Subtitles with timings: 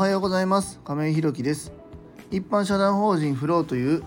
[0.00, 0.80] はようございます。
[0.82, 1.74] 亀井ひろきです。
[2.30, 4.02] 一般社団法人フローという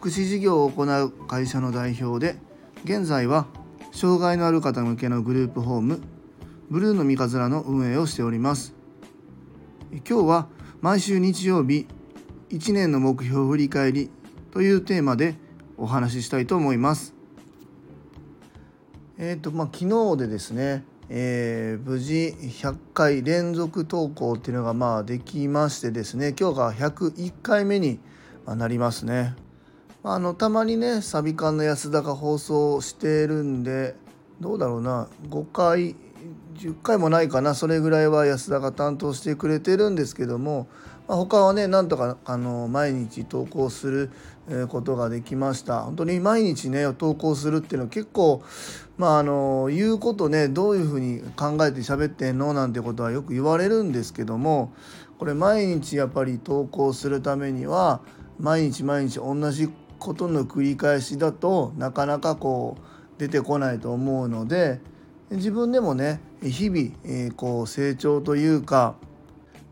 [0.00, 2.38] 福祉事業を行う会社の代表で
[2.84, 3.46] 現在は
[3.92, 6.00] 障害のある方向けのグループホーム
[6.70, 8.72] ブルーの三日面の運営をしております。
[10.08, 10.48] 今日は
[10.80, 11.86] 毎週日曜日
[12.48, 14.10] 1年の目標振り返り
[14.52, 15.34] というテーマで
[15.76, 17.12] お話ししたいと思います。
[19.18, 28.00] えっ、ー、とまあ昨日でですねえー、無事100回連続投稿っていうのがまあできましてですね今日が101回目に
[28.46, 29.34] なりますね。
[30.02, 33.96] あのたまにねサビ缶の安田が放送してるんで
[34.40, 35.96] どうだろうな5回
[36.56, 40.68] 10回もないかなそれぐらいは安田が担当してくれてるんですけども、
[41.08, 44.10] まあ、他はねなんとかあの毎日投稿する
[44.68, 45.82] ことができました。
[45.82, 48.42] 本当に毎日ね投稿するっていうのは結構
[48.96, 54.72] まああの言うことねどういうふうに考えて喋ってんのなんてことはよく言われるんですけども
[55.18, 58.00] これ毎日やっぱり投稿するためには
[58.38, 64.80] 毎日毎日同じことの繰り返しだとなかなかこう出てこないと思うので
[65.30, 68.94] 自分でもね日々、え、こう成長というか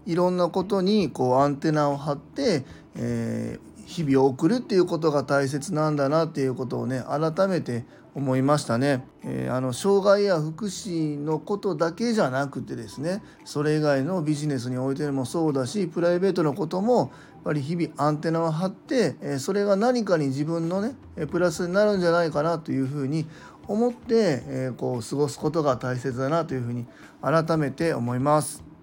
[0.07, 2.65] いろんなことにこうアンテナを張って、
[2.97, 17.09] えー、日々を送るっていうことが大切なんだなっていうことをね改めて思いましたね、えー、あの障害や福祉のことだけじゃなくてですねそれ以外のビジネスにおいてもそうだしプライベートのこともやっ
[17.45, 20.95] ぱり日々アンテナを張って、えー、それが何かに自分のね
[21.27, 23.27] プラスになるんじゃないかなというふうに
[23.67, 26.87] 思って、えー、こう過ごすことが大切だなというふうに
[27.21, 28.74] 改めて思います。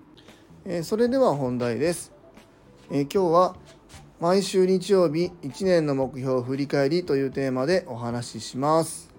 [0.63, 2.11] えそれでは本題です。
[2.91, 3.55] え今日は
[4.19, 9.09] 毎週日曜日1年の目標振り返りというテーマでお話しします。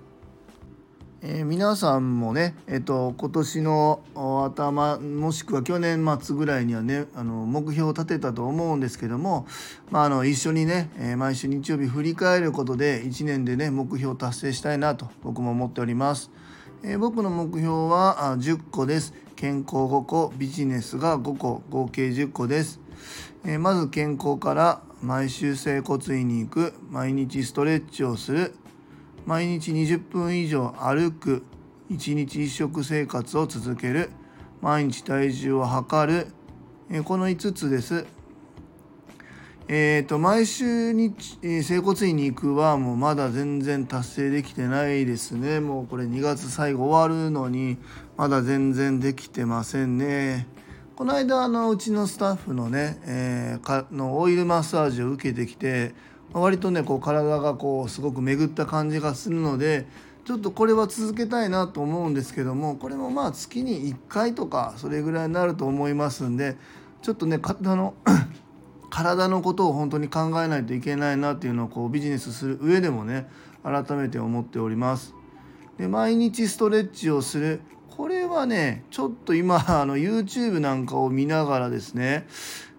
[1.20, 9.46] えー、皆さんもね、えーと、今年の頭もしくは去年末ぐらいにはねあの目標を立てたと思うんですけども、
[9.90, 16.30] まあ、あの一緒にね、えー、毎週日曜日振り返ることで1年でね目標を達成したいなと僕も思っております。
[16.84, 19.14] えー、僕の目標は10個です。
[19.36, 22.80] 健康5個、ビジネスが5個、合計10個です。
[23.44, 28.54] えまず健康から毎週整骨院に行く、毎日ストレッチをする、
[29.26, 31.44] 毎日20分以上歩く
[31.88, 34.10] 1日1食生活を続ける
[34.60, 36.26] 毎日体重を測る、
[36.90, 38.06] えこの5つです。
[39.74, 45.60] えーと、毎週に、整骨院に行くはもうまだ全然達成できてないですね。
[45.60, 47.78] もうこれ2月最後終わるのに
[48.18, 50.46] まだ全然できてませんね。
[50.94, 55.94] この間あのうちのスタッフのね、えー、かのオイルマッサージを受けてきて
[56.34, 59.86] 割とねこう体がこうすごく巡った感じがするので
[60.26, 66.58] ちょっとこれは続けたいなと思うんですけどもこれもまあ月に1回とかそれぐらいになると思いますんで
[67.00, 67.94] ちょっとね体の
[68.92, 73.26] 体のことを本当に考えないといけないなっていうのをこうビジネスする上でもね
[73.64, 75.14] 改めて思っております。
[75.78, 77.62] で毎日ストレッチをする
[77.96, 82.26] これはねちょっと今 あの YouTube なんかを見ながらですね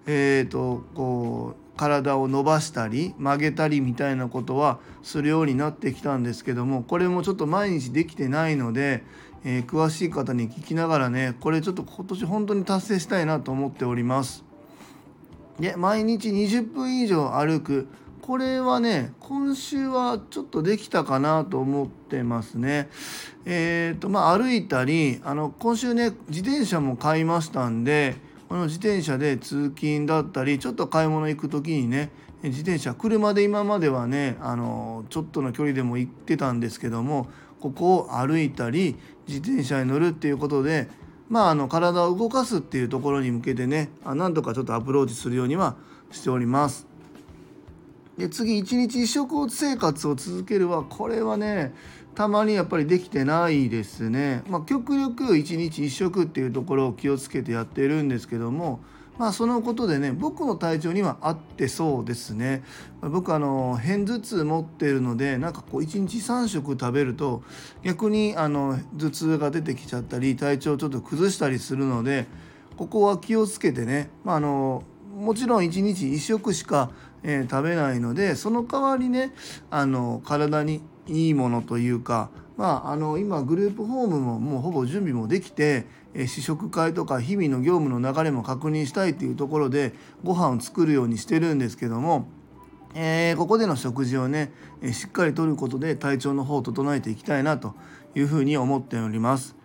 [0.05, 9.03] えっ、ー、とこう体を伸ばしたり曲げたりみたいなことはするようになってきたんですけどもこれもちょっと毎日できてないので、
[9.43, 14.52] えー、詳しい方に聞きながらねこれちょっと今年本当に達成したいなと思っております。
[15.59, 17.87] で毎日20分以上歩く
[18.21, 22.89] これはね今週はちょっとできたかなと思ってますね。
[23.45, 28.15] えーとまあ、歩いたりあの今週ね自転車も買いましたんで
[28.47, 32.11] この自転車で通勤だったりちょっと買い物行く時にね
[32.43, 37.27] 自転車車で今まではねあのちょっとの距離でも行ってたんですけども
[37.59, 38.95] ここを歩いたり
[39.27, 40.87] 自転車に乗るっていうことで
[41.29, 45.75] まああの体を動かすっていうところに向けてねあなんとかちょっとアプローチするようには
[46.11, 46.87] しております。
[48.17, 51.73] で次一日一食生活を続けるはこれはね
[52.15, 54.43] たまにやっぱりできてないですね。
[54.47, 58.81] まあ、極力一日一食っていうところを気をつけてやってるんですけども、
[59.17, 62.63] まあ、そのことでね僕の体調には合ってそうですね。
[63.01, 67.43] 僕あの片頭痛持ってるのでなんかこう1日3食食べると
[67.83, 72.25] 逆にあの頭痛が出てきちゃったり体調ちょっと崩したりするので
[72.77, 74.83] ここは気をつけてね、まあ、あの
[75.15, 79.33] もちろん1日1食しか、えー、食べないのでその代わりね
[79.69, 85.85] あの体にいいものというか、まあ、あの今グループホームももうほぼ準備もできて、
[86.27, 89.93] 試食会とか日々の業務の流れも確認したいっていうところで
[90.23, 92.27] ご飯を作るようにしてるんですけども、
[92.93, 94.51] えー、ここでの食事をね、
[94.91, 97.73] しっかりとることで体調の方を整えていきたいなと
[98.15, 99.55] いうふうに思っております。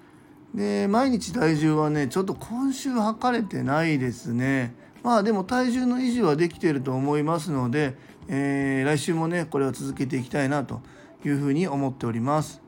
[0.54, 4.74] で毎日体重はねちょっと今週測れてないですね。
[5.02, 7.94] まあでも体重の維持はできていると思いますので、
[8.28, 10.80] えー、来週もねこれを続けていきたいなと
[11.24, 12.62] いうふうに思っております。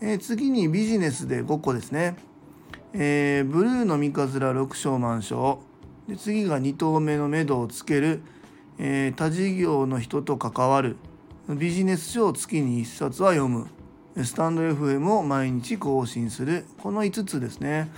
[0.00, 2.16] えー、次にビジネスで5個ですね。
[2.98, 5.58] えー、ブルーの三日面6勝満勝
[6.08, 8.22] で次が2投目の目処をつける、
[8.78, 10.96] えー、他事業の人と関わる。
[11.46, 13.66] ビジネス書を月に1冊は読む。
[14.24, 16.64] スタンド FM を毎日更新する。
[16.78, 17.90] この5つですね、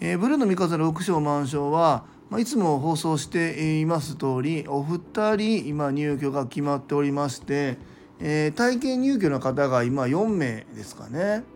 [0.00, 7.78] えー、ブルーの三日面6勝満勝は、まあ、いつも放送しています通りお二人今入居が決まっておりまして、
[8.20, 11.55] えー、体験入居の方が今4名ですかね。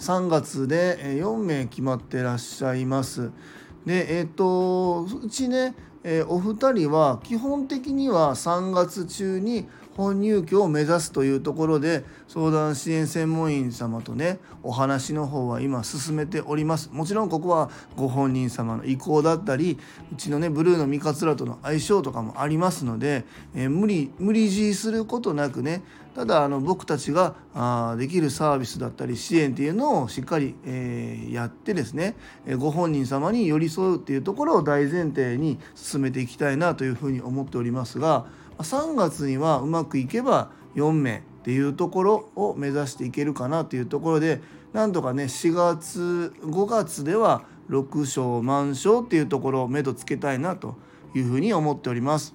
[0.00, 3.30] 3月で4名決まってらっしゃいます。
[3.84, 16.90] でえっ、ー、とうちね、えー、お二人は基本的には3月中に本入居を目指すというところで相談支援専門員様とねお話の方は今進めております。
[16.92, 19.78] もちろんここはご本人様の意向だったり
[20.12, 25.82] うちのねブルーの三桂との相性とかもありますので、えー、無理無理強いすることなくね
[26.14, 32.16] ただあの僕たちがあできるサービスだったり支援っていうのをしっかり、えー、やってですね
[32.58, 38.26] ご本人様に寄り添うっていうところを大前提に進めていきたいなというふうに思っておりますが
[38.62, 44.40] 3月にはうまくいけば4名っていうところを目指していけるかなというところで
[44.72, 50.76] なんとかね4月5月では6勝満勝っていうところを目処つけたいなと
[51.14, 52.34] いうふうに思っております。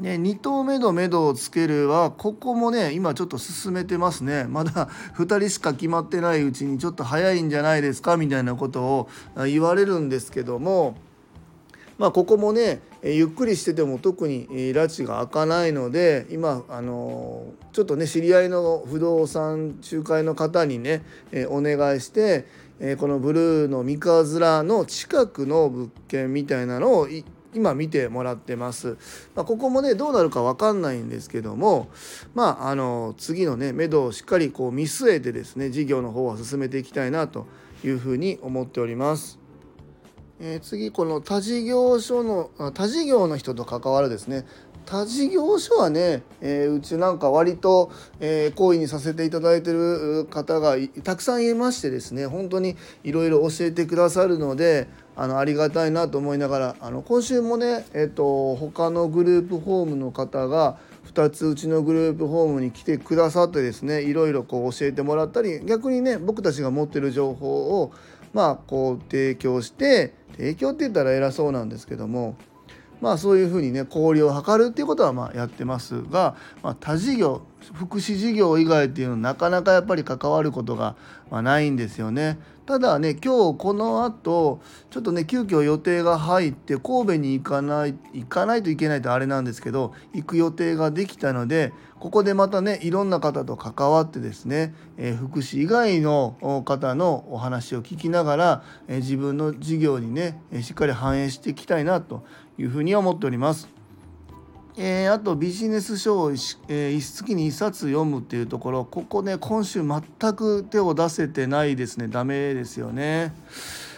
[0.00, 9.08] で2投目の目処をつけるはここもね今ちょっと進めてますねまだ2人しか決まってないうちにちょっと早いんじゃないですかみたいなことを
[9.48, 10.96] 言われるんですけども
[11.98, 21.04] まあ、ここもねゆっくりしてても特に拉致が開かないので今あのちょっとね知り合いの不動産仲介の方にね
[21.48, 22.46] お願いして
[22.98, 27.08] このブルーの三日面の近くの物件みたいなのを
[27.54, 28.96] 今見てもらってます。
[29.34, 31.88] まあ、ここもねどうなるか分かんないんですけども
[32.34, 37.46] まああの次のね目処をしっかりこう見据えてですね事業の方は進めていきたいなと
[37.84, 39.47] いうふうに思っております。
[40.40, 44.44] え、次この他事業所の他事業の人と関わるですね。
[44.88, 52.74] 他事業所はね、えー、うちなんか割と、えー、好意にさせていただいてる方がたくさんいましてですね本当に
[53.04, 60.78] いろいろ教えてくださるのであのありがたいなと思いながらあの今週もね、えーと、他のグループホームの方が
[61.12, 67.92] 2つうちのグループホームに来てくださってですねいろいろこう教えてもらったり逆にね僕たちが持ってる情報を
[68.32, 72.36] まあこう提供して提供って言ったら偉そうなんですけども
[73.00, 77.42] まあそういうふうにね交流を図るっていうことはまあやってますが、まあ、他事業
[77.74, 80.96] 福祉事業以外っていうのはなかなかやっぱり関わることが
[81.30, 82.38] まないんですよね。
[82.66, 84.60] ただね今日この後
[84.90, 102.22] ちょっとね急遽予定が入って神戸に行かない行かないといけないとあれなんですけど行く予定ができたのでここでまたねいろんな方と関わってですね、え、福祉以外の方のお話を聞きながら、え、自分の事業にねしっかり反映していきたいなと
[102.58, 103.77] いうふうに思っております。
[104.80, 110.02] えー、あとビジネス書を、えー、一月に1冊読むっていうところここね今週全
[110.34, 113.34] く手を出せてないですねダメですよね。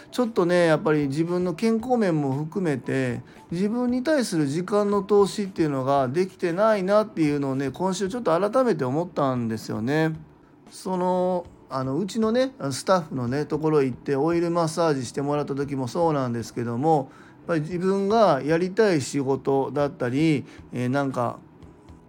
[0.09, 10.15] ちょっとねやっぱり自分の健康面も含めて自分に対する時間の投資っていうのができてないなっていうのをね今週ちょっと改めて思ったんですよね。
[10.71, 17.11] そのあのうちのねスタッフのねところ行ってオイルマッサージしてもらった時もそうなんですけども
[17.47, 21.39] ぱり自分がやりたい仕事だったり、えー、なんか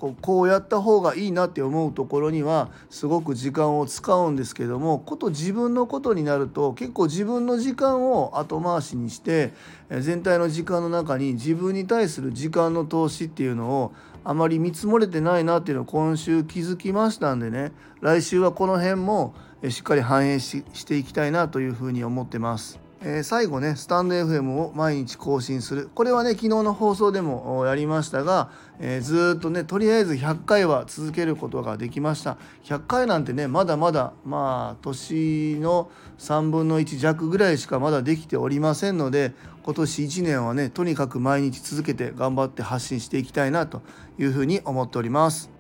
[0.03, 9.53] こうこうやった方がいいなって思うところにはすごく時間を使うんですけどもこと自分のことになると結構自分の時間を後回しにして
[9.91, 13.93] 全体の時間の中に自分に対する時間の投資っていうのを
[14.25, 17.71] あまり見積もれてないなっていうのを今週気づきましたんでね
[18.01, 19.35] 来週はこの辺も
[19.69, 22.92] しっかり反映していきたいなというふうに思ってます。
[23.05, 25.91] え、最後ねスタンド FM を毎日更新する。
[25.93, 32.39] これはね昨日の放送でもやりましたが、えー、ずっとねとりあえず100回は続けることができました。
[32.63, 39.33] 100回なんてねまだまだまあ年の3分の1弱ぐらいしかまだできておりませんので
[39.65, 43.83] 今年1年はねとにかく毎日続けて頑張って発信していきたいなと
[44.17, 45.51] いうふうに思っております、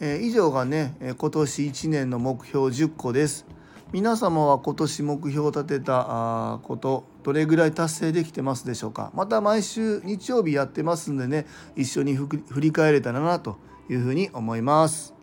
[0.00, 3.46] えー、以上がね今年1年の目標10個です。
[3.92, 9.12] 皆様は今年目標を立てたことどれぐらい達成できてますでしょうか？
[9.14, 13.56] また毎週日曜日やってますんでね一緒に振り返れたらなと
[13.88, 15.14] いうふうに思います。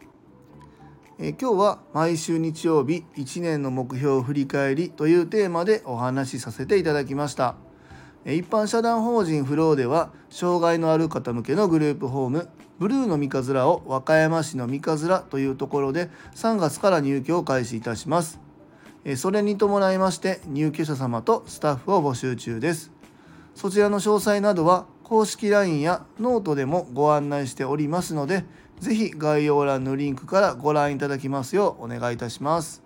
[1.19, 7.55] え今日は毎週日曜日1年の目標を振り返りというテーマでお話しさせていただきました。
[8.25, 12.49] 一般社団法人フローでは障害のある方向けのグループホーム
[12.79, 18.39] ブルーの三日面を和歌山市の三日面というところで3月から入居を開始いたします
[19.15, 22.91] それに伴いまして入居者様とスタッフを募集中です。
[23.55, 28.45] そちらの詳細などは公式 LINE やノートでもご案内しておりますので
[28.79, 32.81] 是非概要欄のリンクからご覧いただきますようお願いいたします。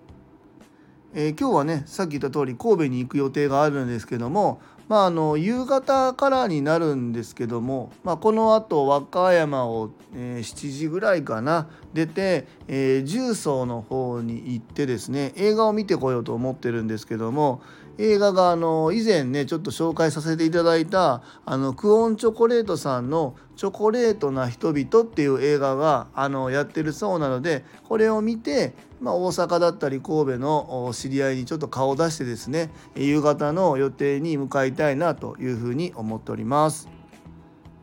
[1.13, 17.61] えー、今日はねさっき言った通り神戸に行く予定があるんですけどもまあ、あの夕方からになるんですけども、まあ、このあと和歌山を、えー、7時ぐらいかな出て、えー、十三の方に行ってですね映画を見てこようと思ってるんですけども
[17.97, 36.89] 映画があの以前ねちょっと紹介させていただいたあのクオンチョコレートさんの「チョコレートな人々」っていう映画があのやってるそうなのでこれを見て、まあ、大阪だったり神戸の知り合いにちょっと顔を出してですね夕方の予定に向かいたいなというふうに思っております。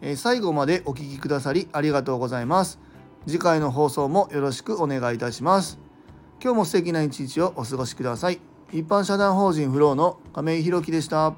[0.02, 2.78] え最後までお聴きくださりありがとうございます。
[3.26, 5.78] 次回の放送もよろしくお願いいたします。
[6.42, 8.51] 今日も素敵な一日をお過ごしください。
[8.74, 11.34] 一般社団法人フローの亀井宏樹でした。